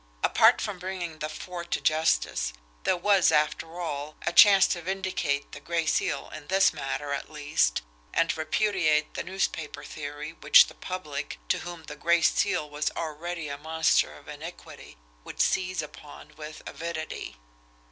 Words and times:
Apart 0.23 0.59
from 0.61 0.79
bringing 0.79 1.19
the 1.19 1.29
four 1.29 1.63
to 1.63 1.79
justice, 1.79 2.53
there 2.85 2.97
was, 2.97 3.31
after 3.31 3.79
all, 3.79 4.15
a 4.25 4.33
chance 4.33 4.65
to 4.65 4.81
vindicate 4.81 5.51
the 5.51 5.59
Gray 5.59 5.85
Seal 5.85 6.31
in 6.31 6.47
this 6.47 6.73
matter 6.73 7.13
at 7.13 7.29
least, 7.29 7.83
and 8.11 8.35
repudiate 8.35 9.13
the 9.13 9.21
newspaper 9.21 9.83
theory 9.83 10.31
which 10.33 10.65
the 10.65 10.73
public, 10.73 11.37
to 11.49 11.59
whom 11.59 11.83
the 11.83 11.95
Gray 11.95 12.23
Seal 12.23 12.67
was 12.67 12.89
already 12.97 13.47
a 13.47 13.59
monster 13.59 14.17
of 14.17 14.27
iniquity, 14.27 14.97
would 15.23 15.39
seize 15.39 15.83
upon 15.83 16.33
with 16.35 16.63
avidity. 16.65 17.37